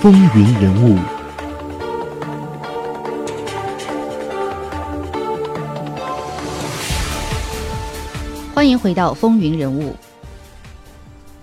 [0.00, 0.96] 风云人物》。
[8.54, 9.90] 欢迎回到《风云人物》，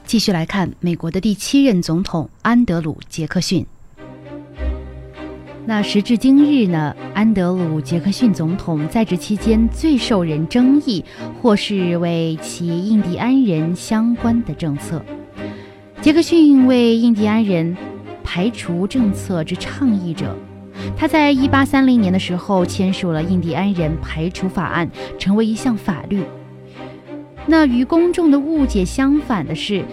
[0.08, 3.64] 继续来看美国的第七任总统安德鲁·杰克逊。
[5.68, 11.06] 那时至今日呢，安德鲁·杰克逊总统在职期间最受人争议，
[11.40, 15.00] 或是为其印第安人相关的政策。
[16.02, 17.76] 杰克逊为印第安人
[18.38, 20.36] 排除政策之倡议者，
[20.96, 24.88] 他在一八三零年的时候签署了印第安人排除法案，
[25.18, 26.22] 成为一项法律。
[27.48, 29.84] 那与公众的误解相反的是，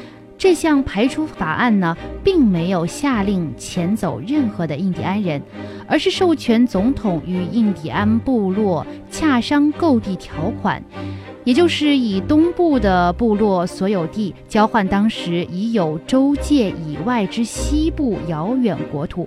[0.44, 5.40] 这项排除法案呢，并没有下令遣走任何的印第安人，
[5.88, 10.84] 而是授权总统与印第安部落洽商购地条款，
[11.44, 19.26] 也就是以东部的部落所有地交换当时已有州界以外之西部遥远国土。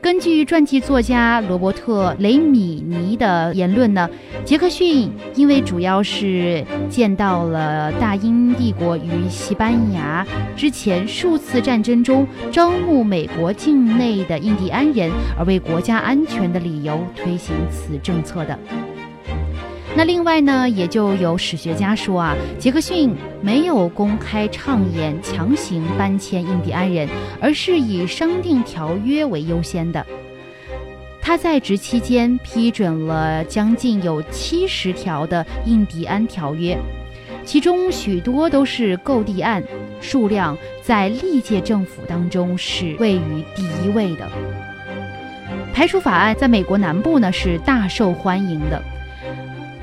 [0.00, 4.08] 根据传记作家罗伯特·雷米尼的言论呢，
[4.44, 10.24] 杰克逊因为主要是见到了大英帝国与西班牙
[10.56, 18.56] 之前数次战争中招募美国境内的印第安人，而为国家安全的理由推行此政策的。
[19.98, 27.08] 那另外呢，也就有史学家说啊，杰克逊没有公开畅言强行搬迁印第安人，
[27.40, 30.06] 而是以商定条约为优先的。
[31.20, 36.78] 他在职期间批准了将近有七十条的印第安条约，
[37.44, 39.60] 其中许多都是购地案，
[40.00, 44.28] 数量在历届政府当中是位于第一位的。
[45.74, 48.80] 排除法案在美国南部呢是大受欢迎的。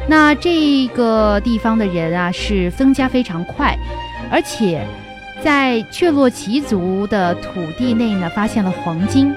[0.07, 3.75] 那这个地方的人啊，是增加非常快，
[4.29, 4.85] 而且
[5.43, 9.33] 在雀洛奇族的土地内呢，发现了黄金，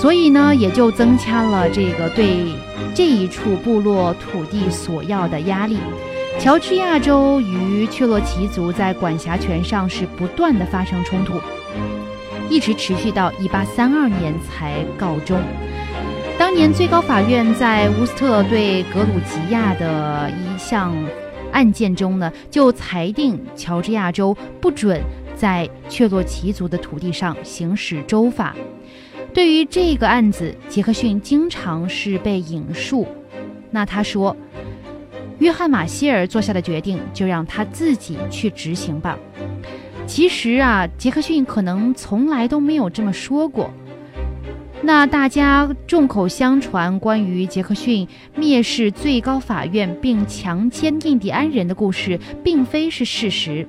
[0.00, 2.52] 所以呢，也就增加了这个对
[2.94, 5.78] 这一处部落土地所要的压力。
[6.38, 11.40] 乔治亚州与雀洛奇族在管辖权上是不断的发生冲突，
[12.48, 15.40] 一直持续到一八三二年才告终。
[16.38, 20.96] 当年最高法院在乌斯特对格鲁吉亚的一项
[21.52, 25.02] 案件中呢，就裁定乔治亚州不准
[25.34, 28.54] 在却洛奇族的土地上行使州法。
[29.34, 33.04] 对于这个案子，杰克逊经常是被引述。
[33.72, 34.34] 那他说
[35.40, 39.18] ：“约翰马歇尔做下的决定，就让他自己去执行吧。”
[40.06, 43.70] 其实啊，杰克逊可能从来都没有这么说过。
[44.88, 53.68] 那大家众口相传关于杰克逊蔑视最高法院并强奸印第安人的故事，并非是事实。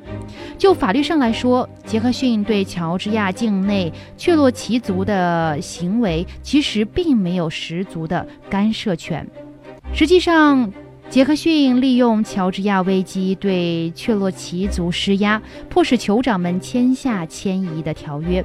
[0.57, 9.27] 就法律上来说，杰克逊对乔治亚境内雀洛奇族的行为其实并没有十足的干涉权。
[9.91, 10.71] 实际上，
[11.09, 18.41] 杰克逊利用乔治亚危机对雀洛奇族施压，迫使酋长们签下迁移的条约。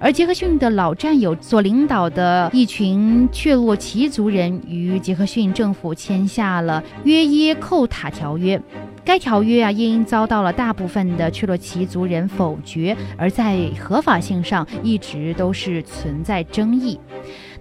[0.00, 8.60] 而杰克逊的老战友所领导的一群雀洛奇族人与杰克逊政府签下了约耶寇塔条约，
[9.04, 16.98] 该条约啊因遭到了大部分的雀洛奇族人否决，而在合法性上一直都是存在争议。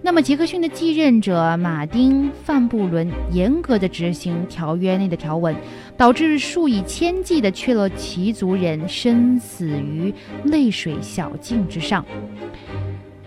[0.06, 5.56] 那么，杰克逊的继任者马丁·范布伦严格的执行条约内的条文，
[5.96, 12.06] 导致数以千计的却洛奇族人身死于泪水小径之上。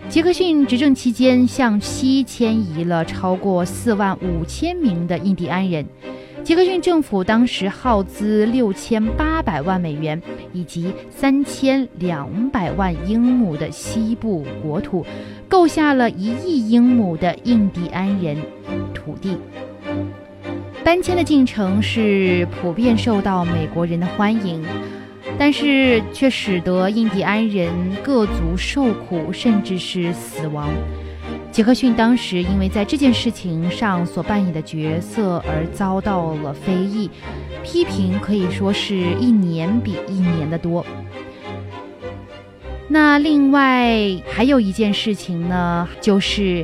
[0.07, 5.83] 杰克逊执政期间，向西迁移了超过四万五千名的印第安人。
[6.47, 10.21] 杰克逊政府当时耗资六千八百万美元，
[10.53, 15.05] 以及三千两百万英亩的西部国土，
[15.49, 18.37] 购下了一亿英亩的印第安人
[18.93, 19.37] 土地。
[20.85, 24.63] 搬迁的进程是普遍受到美国人的欢迎，
[25.37, 27.69] 但是却使得印第安人
[28.01, 30.69] 各族受苦，甚至是死亡。
[31.57, 37.09] 杰克逊当时因为在这件事情上所扮演的角色而遭到了非议，
[37.63, 40.85] 批评可以说是一年比一年的多。
[42.87, 43.89] 那另外
[44.31, 46.63] 还有一件事情呢，就是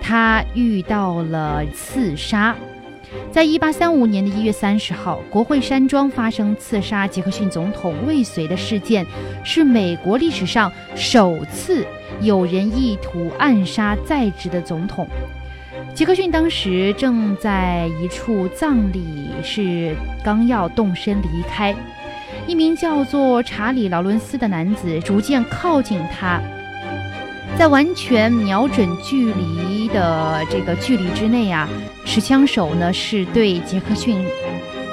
[0.00, 2.54] 他遇到了刺杀。
[3.32, 9.04] 在一八三五年的一月三十号，国会山庄发生刺杀杰克逊总统未遂的事件，
[9.42, 11.84] 是美国历史上首次。
[12.20, 15.06] 有人意图暗杀在职的总统
[15.94, 19.94] 杰克逊，当时正在一处葬礼，是
[20.24, 21.74] 刚要动身离开。
[22.46, 26.40] 一名叫做查理·劳伦斯的男子逐渐靠近他，
[27.58, 31.68] 在完全瞄准距离的这个距离之内啊，
[32.04, 34.24] 持枪手呢是对杰克逊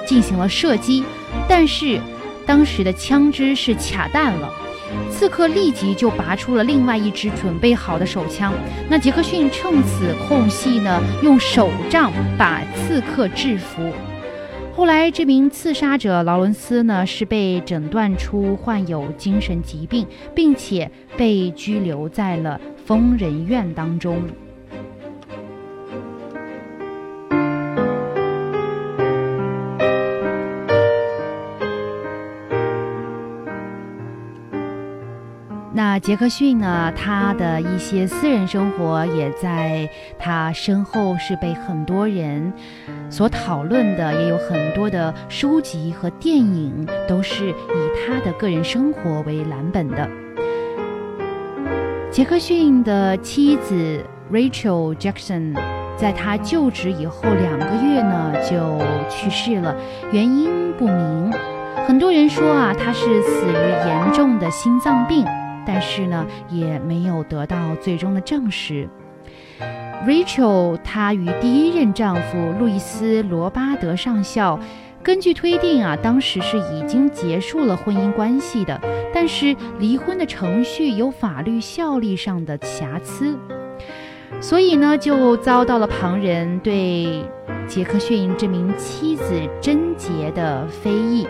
[0.08, 1.04] 进行了射击，
[1.48, 2.00] 但是
[2.46, 4.50] 当时的枪支是卡弹了。
[5.18, 8.54] 刺客立即就拔出了另外一支准备好的手枪。
[8.90, 13.90] 那杰克逊趁此空隙呢，用手杖把刺客制服。
[14.76, 24.22] 后来，这名刺杀者劳伦斯呢，是被诊断出患有精神疾病，并且被拘留在了疯人院当中。
[36.00, 36.92] 杰克逊呢？
[36.96, 39.90] 他的一些私人生活也在
[40.20, 42.52] 他身后是被很多人
[43.10, 47.54] 所讨论的，也有很多的书籍和电影都是以
[47.96, 50.10] 他的个人生活为蓝本的。
[52.12, 55.56] 杰克逊的妻子 Rachel Jackson
[55.98, 59.76] 在他就职以后两个月呢就去世了，
[60.12, 61.34] 原因不明。
[61.88, 65.26] 很多人说啊，他是死于严重的心脏病。
[65.66, 68.88] 但是呢，也没有得到最终的证实。
[70.06, 74.60] Rachel 她与第一任丈夫路易斯·罗巴德上校，
[75.02, 78.80] 根据推定啊，当时是已经结束了婚姻关系的。
[79.14, 83.38] 但是离婚的程序有法律效力上的瑕疵，
[84.42, 87.24] 所以呢，就遭到了旁人对
[87.66, 89.24] 杰克逊这名妻子
[89.62, 91.26] 贞洁的非议。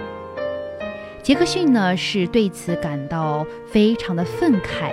[1.26, 4.92] 杰克逊呢是对此感到非常的愤慨。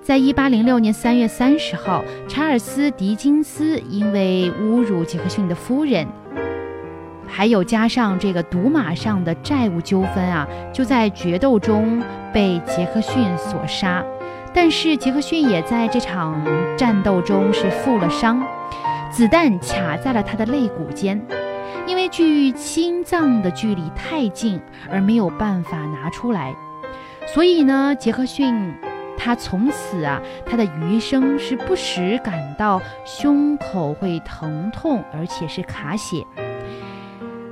[0.00, 6.06] 在一八零六年三月三十号，查尔斯·狄金斯因为侮辱杰克逊的夫人，
[7.26, 12.00] 还有加上这个赌马上的债务纠纷啊，就在决斗中
[12.32, 14.04] 被杰克逊所杀。
[14.54, 16.40] 但是杰克逊也在这场
[16.78, 18.40] 战斗中是负了伤，
[19.10, 21.20] 子弹卡在了他的肋骨间。
[21.92, 24.58] 因为距心脏的距离太近
[24.90, 26.56] 而没有办法拿出来，
[27.26, 28.72] 所以呢，杰克逊
[29.14, 36.24] 他从此啊，他的余生是不时感到胸口会疼痛，而且是卡血。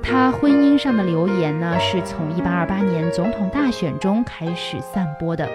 [0.01, 5.47] 他婚姻上的流言呢，是从1828年总统大选中开始散播的。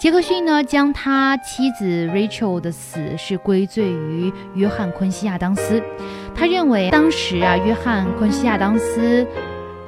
[0.00, 5.82] 杰克逊呢，将他妻子 Rachel 的死是归罪于约翰昆西亚当斯。
[6.34, 9.26] 他认为当时啊，约翰昆西亚当斯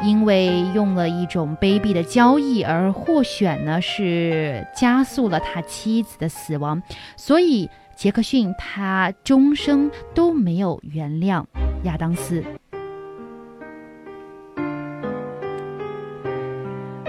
[0.02, 6.82] 因为用了一种卑鄙的交易而获选呢，是加速了他妻子的死亡。
[7.16, 11.42] 所以杰克逊他终生都没有原谅
[11.84, 12.44] 亚当斯。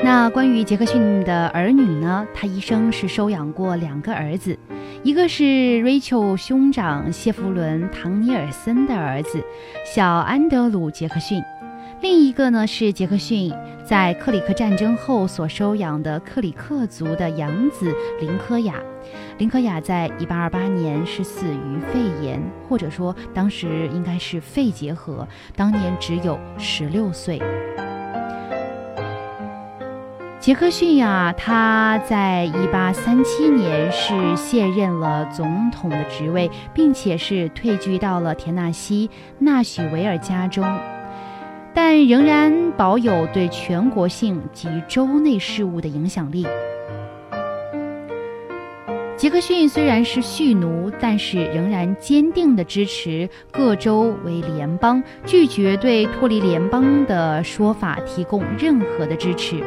[0.04, 2.28] 那关于杰克逊的儿女呢？
[2.36, 4.60] 他一生是收养过两个儿子，
[5.02, 9.42] 一个是 Rachel 兄长谢弗伦·唐尼尔森的儿子
[9.86, 11.42] 小安德鲁·杰克逊，
[12.02, 13.54] 另一个呢是杰克逊
[13.86, 17.90] 在克里克战争后所收养的克里克族的养子
[18.20, 18.76] 林科亚。
[19.38, 27.42] 林科亚在1828年是死于肺炎，或者说当时应该是肺结核，当年只有十六岁。
[30.44, 39.10] 杰克逊呀，他在一八三七年是卸任了总统的职位，并且是退居到了田纳西
[39.40, 40.66] 纳许维尔家中，
[41.74, 46.46] 但仍然保有对全国性及州内事务的影响力。
[49.16, 59.64] 杰克逊虽然是蓄奴，但是仍然坚定地支持各州为联邦，拒绝对脱离联邦的说法提供任何的支持。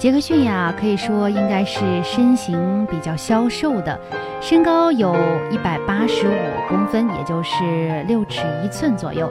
[0.00, 4.00] 杰克逊呀，可以说应该是身形比较消瘦的，
[4.40, 5.14] 身高有
[5.50, 6.32] 一百八十五
[6.70, 9.30] 公分，也就是六尺一寸左右，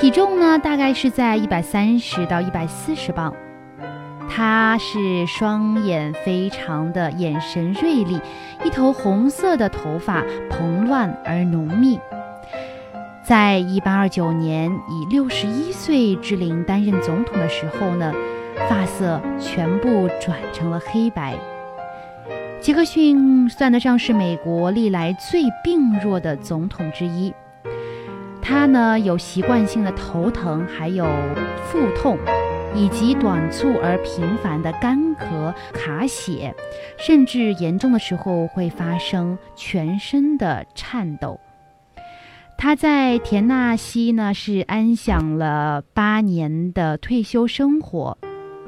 [0.00, 3.32] 体重呢大概是在一百三十到一百四十磅。
[4.28, 8.20] 他是双眼非常的眼神锐利，
[8.64, 12.00] 一头红色的头发蓬乱而浓密。
[13.22, 18.12] 在一八二九年以六十一岁之龄担任总统的时候呢。
[18.68, 21.36] 发色全部转成了黑白。
[22.60, 27.34] 杰克逊算得上是美国历来最病弱的总统之一。
[28.40, 31.06] 他呢有习惯性的头疼，还有
[31.66, 32.18] 腹痛，
[32.74, 36.54] 以及短促而频繁的干咳、卡血，
[36.96, 41.38] 甚至严重的时候会发生全身的颤抖。
[42.56, 48.16] 他在田纳西呢是安享了八年的退休生活。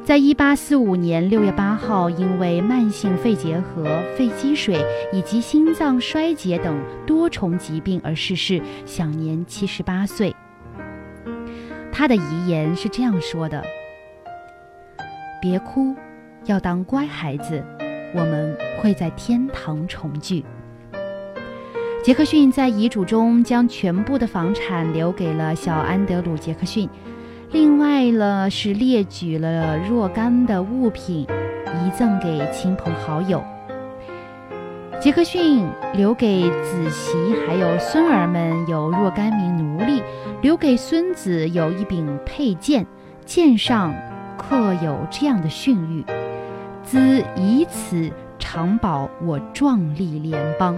[0.07, 3.83] 在一八四五年六月八号，因为慢性肺结核、
[4.17, 4.81] 肺积水
[5.13, 10.33] 以及心脏衰竭等多重疾病而逝世，享年七十八岁。
[11.91, 13.61] 他的遗言是这样说的
[15.43, 15.93] ：“别哭，
[16.45, 17.61] 要当乖孩子，
[18.15, 20.45] 我们会在天堂重聚。”
[22.05, 26.89] 杰克逊在遗嘱中将全部的房产留给了小安德鲁·杰克逊。
[27.53, 33.43] 另外呢，是列举了若干的物品，遗赠给亲朋好友。
[35.01, 37.15] 杰克逊留给子媳
[37.47, 40.03] 还有孙儿们有若干名奴隶，
[40.43, 42.85] 留给孙子有一柄佩剑，
[43.25, 43.95] 剑上
[44.37, 46.05] 刻有这样的训谕
[46.83, 50.77] ：“兹以此长保我壮丽联邦。”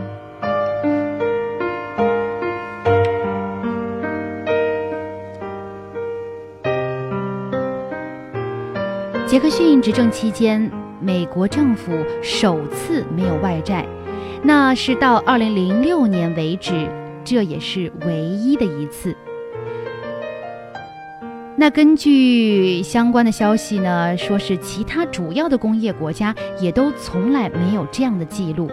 [9.29, 10.71] 杰克逊执政期间，
[11.03, 11.93] 美国政府
[12.23, 13.87] 首次没有外债，
[14.43, 16.89] 那是到二零零六年为止，
[17.27, 19.15] 这也是唯一的一次。
[21.57, 28.71] 那根据相关的消息呢，说是其他主要的工业国家也都从来没有这样的记录。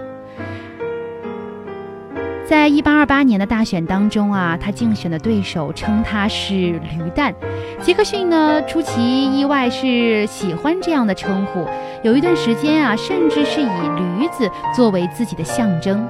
[2.47, 6.53] 在一八二八年的大选当中啊，他竞选的对手称他是
[6.93, 7.33] “驴蛋”。
[7.81, 11.65] 杰克逊呢，出其意外是喜欢这样的称呼，
[12.03, 16.07] 有一段时间啊，甚至是以驴子作为自己的象征。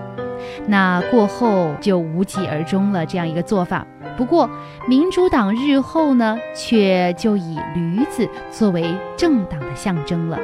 [0.68, 3.88] 那过后就无疾而终了这样一个做法。
[4.18, 4.50] 不过，
[4.90, 10.38] 民主党日后呢，却就以驴子作为政党的象征了。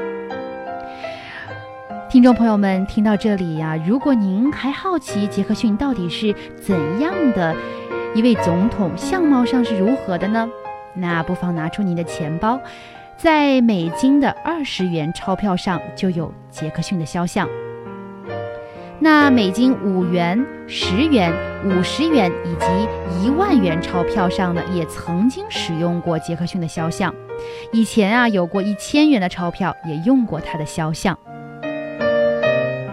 [2.11, 7.55] 听众朋友们，听到这里呀，如果您还好奇杰克逊到底是怎样的
[8.13, 10.45] 一位总统，相貌上是如何的呢？
[10.93, 12.59] 那不妨拿出您的钱包，
[13.15, 17.47] 在美金的二十元钞票上就有杰克逊的肖像。
[18.99, 21.31] 那美金五元、十元、
[21.63, 27.15] 五十元以及一万元钞票上呢，也曾经使用过杰克逊的肖像。
[27.71, 31.17] 以前啊，有过一千元的钞票也用过他的肖像。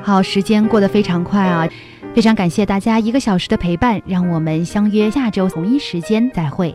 [0.08, 1.68] 好，时间过得非常快啊！
[2.14, 6.74] 非常感谢大家一个小时的陪伴，让我们相约下周同一时间再会。